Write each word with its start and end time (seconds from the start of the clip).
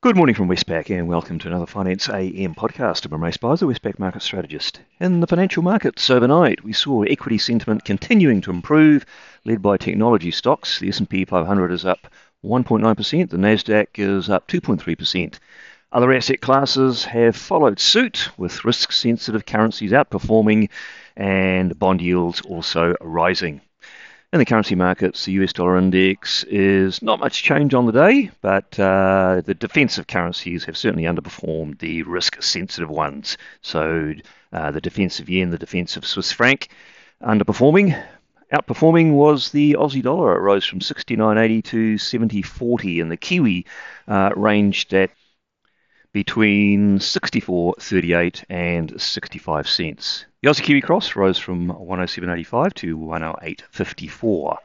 Good 0.00 0.14
morning 0.14 0.36
from 0.36 0.46
Westpac 0.46 0.96
and 0.96 1.08
welcome 1.08 1.40
to 1.40 1.48
another 1.48 1.66
Finance 1.66 2.08
AM 2.08 2.54
podcast. 2.54 3.04
I'm 3.04 3.14
Imre 3.14 3.32
Speizer, 3.32 3.66
Westpac 3.66 3.98
market 3.98 4.22
strategist. 4.22 4.80
In 5.00 5.18
the 5.18 5.26
financial 5.26 5.64
markets 5.64 6.08
overnight, 6.08 6.62
we 6.62 6.72
saw 6.72 7.02
equity 7.02 7.36
sentiment 7.36 7.84
continuing 7.84 8.40
to 8.42 8.52
improve, 8.52 9.04
led 9.44 9.60
by 9.60 9.76
technology 9.76 10.30
stocks. 10.30 10.78
The 10.78 10.90
S&P 10.90 11.24
500 11.24 11.72
is 11.72 11.84
up 11.84 12.06
1.9%, 12.44 13.28
the 13.28 13.36
Nasdaq 13.36 13.88
is 13.94 14.30
up 14.30 14.46
2.3%. 14.46 15.40
Other 15.90 16.12
asset 16.12 16.40
classes 16.40 17.04
have 17.06 17.34
followed 17.34 17.80
suit, 17.80 18.28
with 18.38 18.64
risk-sensitive 18.64 19.46
currencies 19.46 19.90
outperforming 19.90 20.68
and 21.16 21.76
bond 21.76 22.02
yields 22.02 22.40
also 22.42 22.94
rising. 23.00 23.62
In 24.30 24.38
the 24.38 24.44
currency 24.44 24.74
markets, 24.74 25.24
the 25.24 25.32
US 25.32 25.54
dollar 25.54 25.78
index 25.78 26.44
is 26.44 27.00
not 27.00 27.18
much 27.18 27.42
change 27.42 27.72
on 27.72 27.86
the 27.86 27.92
day, 27.92 28.30
but 28.42 28.78
uh, 28.78 29.40
the 29.42 29.54
defensive 29.54 30.06
currencies 30.06 30.64
have 30.64 30.76
certainly 30.76 31.04
underperformed 31.04 31.78
the 31.78 32.02
risk 32.02 32.42
sensitive 32.42 32.90
ones. 32.90 33.38
So 33.62 34.12
uh, 34.52 34.70
the 34.70 34.82
defensive 34.82 35.30
yen, 35.30 35.48
the 35.48 35.56
defensive 35.56 36.06
Swiss 36.06 36.30
franc 36.30 36.68
underperforming. 37.22 37.98
Outperforming 38.52 39.12
was 39.12 39.50
the 39.50 39.76
Aussie 39.78 40.02
dollar. 40.02 40.36
It 40.36 40.40
rose 40.40 40.66
from 40.66 40.80
69.80 40.80 41.64
to 41.64 41.94
70.40, 41.94 43.00
and 43.00 43.10
the 43.10 43.16
Kiwi 43.16 43.64
uh, 44.08 44.32
ranged 44.36 44.92
at 44.92 45.10
between 46.12 46.98
64.38 46.98 48.44
and 48.48 49.00
65 49.00 49.68
cents. 49.68 50.24
The 50.42 50.48
Aussie 50.48 50.62
Kiwi 50.62 50.80
Cross 50.80 51.16
rose 51.16 51.38
from 51.38 51.68
107.85 51.68 52.74
to 52.74 52.98
108.54. 52.98 54.56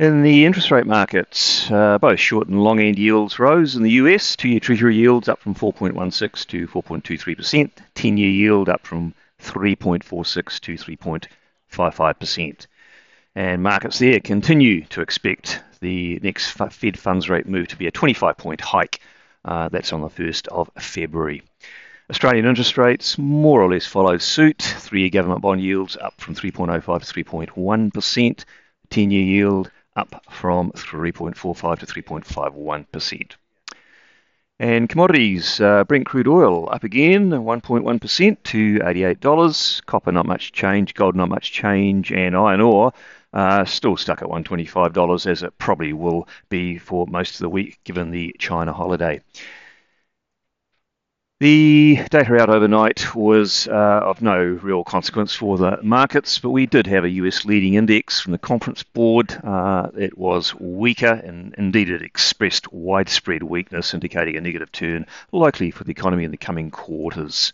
In 0.00 0.22
the 0.22 0.44
interest 0.44 0.70
rate 0.70 0.86
markets, 0.86 1.68
uh, 1.72 1.98
both 1.98 2.20
short 2.20 2.46
and 2.46 2.62
long 2.62 2.78
end 2.78 2.98
yields 2.98 3.38
rose. 3.38 3.74
In 3.74 3.82
the 3.82 3.90
US, 3.92 4.36
two 4.36 4.48
year 4.48 4.60
Treasury 4.60 4.94
yields 4.94 5.28
up 5.28 5.40
from 5.40 5.56
4.16 5.56 6.46
to 6.46 6.68
4.23%, 6.68 7.70
10 7.94 8.16
year 8.16 8.30
yield 8.30 8.68
up 8.68 8.86
from 8.86 9.14
3.46 9.42 10.60
to 10.60 10.74
3.55%. 10.74 12.66
And 13.34 13.62
markets 13.62 13.98
there 13.98 14.20
continue 14.20 14.84
to 14.86 15.00
expect 15.00 15.62
the 15.80 16.20
next 16.22 16.50
Fed 16.50 16.98
funds 16.98 17.28
rate 17.28 17.48
move 17.48 17.68
to 17.68 17.76
be 17.76 17.86
a 17.86 17.90
25 17.90 18.36
point 18.36 18.60
hike 18.60 19.00
uh, 19.48 19.68
that's 19.70 19.94
on 19.94 20.02
the 20.02 20.08
1st 20.08 20.46
of 20.48 20.70
February. 20.78 21.42
Australian 22.10 22.44
interest 22.44 22.76
rates 22.76 23.16
more 23.16 23.62
or 23.62 23.72
less 23.72 23.86
followed 23.86 24.20
suit. 24.20 24.60
Three 24.60 25.00
year 25.00 25.10
government 25.10 25.40
bond 25.40 25.62
yields 25.62 25.96
up 25.96 26.20
from 26.20 26.34
3.05 26.34 26.84
to 26.84 27.24
3.1%. 27.24 28.44
10 28.90 29.10
year 29.10 29.22
yield 29.22 29.70
up 29.96 30.22
from 30.30 30.70
3.45 30.72 31.78
to 31.78 31.86
3.51%. 31.86 33.36
And 34.60 34.88
commodities, 34.88 35.60
uh, 35.60 35.84
Brent 35.84 36.04
crude 36.04 36.28
oil 36.28 36.68
up 36.70 36.84
again, 36.84 37.30
1.1% 37.30 38.36
to 38.42 38.78
$88. 38.80 39.86
Copper, 39.86 40.12
not 40.12 40.26
much 40.26 40.52
change. 40.52 40.94
Gold, 40.94 41.14
not 41.16 41.28
much 41.28 41.52
change. 41.52 42.12
And 42.12 42.36
iron 42.36 42.60
ore, 42.60 42.92
uh, 43.32 43.64
still 43.64 43.96
stuck 43.96 44.22
at 44.22 44.28
$125, 44.28 45.26
as 45.26 45.42
it 45.42 45.58
probably 45.58 45.92
will 45.92 46.28
be 46.48 46.78
for 46.78 47.06
most 47.06 47.34
of 47.34 47.40
the 47.40 47.48
week 47.48 47.78
given 47.84 48.10
the 48.10 48.34
China 48.38 48.72
holiday. 48.72 49.20
The 51.40 52.00
data 52.10 52.36
out 52.40 52.50
overnight 52.50 53.14
was 53.14 53.68
uh, 53.68 53.70
of 53.70 54.20
no 54.20 54.42
real 54.42 54.82
consequence 54.82 55.36
for 55.36 55.56
the 55.56 55.78
markets, 55.84 56.40
but 56.40 56.50
we 56.50 56.66
did 56.66 56.88
have 56.88 57.04
a 57.04 57.10
US 57.10 57.44
leading 57.44 57.74
index 57.74 58.20
from 58.20 58.32
the 58.32 58.38
conference 58.38 58.82
board. 58.82 59.38
Uh, 59.44 59.86
it 59.96 60.18
was 60.18 60.52
weaker, 60.56 61.12
and 61.12 61.54
indeed 61.56 61.90
it 61.90 62.02
expressed 62.02 62.72
widespread 62.72 63.44
weakness, 63.44 63.94
indicating 63.94 64.36
a 64.36 64.40
negative 64.40 64.72
turn 64.72 65.06
likely 65.30 65.70
for 65.70 65.84
the 65.84 65.92
economy 65.92 66.24
in 66.24 66.32
the 66.32 66.36
coming 66.36 66.72
quarters. 66.72 67.52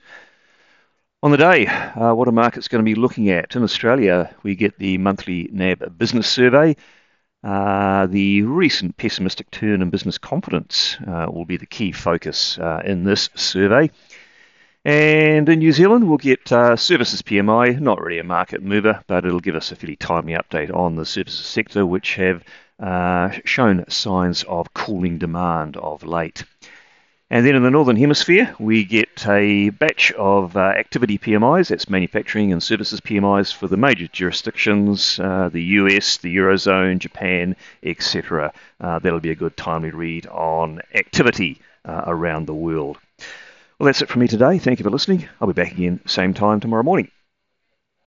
On 1.25 1.30
the 1.30 1.39
day, 1.39 1.67
uh, 1.67 2.12
what 2.12 2.28
are 2.28 2.33
markets 2.33 2.69
going 2.69 2.84
to 2.84 2.84
be 2.84 2.94
looking 2.94 3.30
at? 3.30 3.56
In 3.56 3.62
Australia, 3.62 4.36
we 4.42 4.55
get 4.55 4.79
the 4.79 4.98
monthly 4.98 5.48
NAB 5.51 5.96
business 5.96 6.29
survey. 6.29 6.77
Uh, 7.42 8.05
the 8.05 8.42
recent 8.42 8.98
pessimistic 8.98 9.51
turn 9.51 9.80
in 9.80 9.89
business 9.89 10.18
confidence 10.18 10.98
uh, 11.08 11.24
will 11.33 11.46
be 11.46 11.57
the 11.57 11.64
key 11.64 11.92
focus 11.92 12.58
uh, 12.58 12.83
in 12.84 13.05
this 13.05 13.30
survey. 13.34 13.90
And 14.84 15.48
in 15.48 15.61
New 15.61 15.73
Zealand, 15.73 16.07
we'll 16.07 16.18
get 16.18 16.52
uh, 16.52 16.77
services 16.77 17.23
PMI, 17.23 17.80
not 17.80 18.02
really 18.02 18.18
a 18.18 18.23
market 18.23 18.63
mover, 18.63 19.02
but 19.07 19.24
it'll 19.24 19.40
give 19.40 19.57
us 19.57 19.73
a 19.73 19.77
fairly 19.77 19.96
timely 19.96 20.34
update 20.34 20.77
on 20.77 20.96
the 20.96 21.07
services 21.07 21.46
sector, 21.46 21.86
which 21.86 22.17
have 22.17 22.45
uh, 22.79 23.30
shown 23.46 23.89
signs 23.89 24.42
of 24.42 24.74
cooling 24.74 25.17
demand 25.17 25.79
of 25.79 26.05
late. 26.05 26.45
And 27.34 27.45
then 27.45 27.56
in 27.56 27.64
the 27.64 27.70
Northern 27.72 27.96
Hemisphere, 27.96 28.55
we 28.61 28.84
get 28.84 29.27
a 29.27 29.70
batch 29.70 30.12
of 30.12 30.56
uh, 30.56 30.61
activity 30.61 31.18
PMIs, 31.18 31.67
that's 31.67 31.90
manufacturing 31.90 32.52
and 32.52 32.62
services 32.62 33.00
PMIs 33.00 33.52
for 33.52 33.67
the 33.67 33.77
major 33.77 34.06
jurisdictions, 34.06 35.18
uh, 35.18 35.48
the 35.52 35.62
US, 35.62 36.18
the 36.18 36.36
Eurozone, 36.36 37.00
Japan, 37.00 37.56
etc. 37.83 38.52
Uh, 38.80 39.00
that'll 39.00 39.18
be 39.18 39.33
a 39.33 39.34
good 39.34 39.56
timely 39.56 39.90
read 39.90 40.28
on 40.28 40.80
activity 40.95 41.61
uh, 41.84 42.05
around 42.06 42.46
the 42.46 42.55
world. 42.55 42.98
Well, 43.80 43.86
that's 43.86 44.01
it 44.01 44.08
from 44.08 44.20
me 44.20 44.28
today. 44.28 44.61
Thank 44.61 44.78
you 44.78 44.84
for 44.84 44.90
listening. 44.90 45.28
I'll 45.40 45.48
be 45.48 45.55
back 45.55 45.72
again 45.72 45.98
same 46.06 46.34
time 46.34 46.61
tomorrow 46.61 46.84
morning. 46.84 47.11